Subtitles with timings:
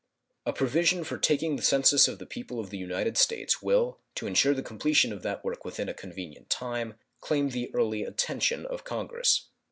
[0.47, 4.25] A provision for taking the census of the people of the United States will, to
[4.25, 8.83] insure the completion of that work within a convenient time, claim the early attention of
[8.83, 9.49] Congress.